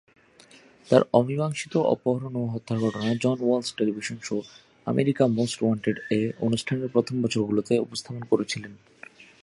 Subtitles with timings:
[0.87, 4.37] তার অমীমাংসিত অপহরণ ও হত্যার ঘটনা John Walsh television show
[4.87, 8.73] "America most wanted -এ" অনুষ্ঠানের প্রথম বছরগুলিতে উপস্থাপন করেছিলেন।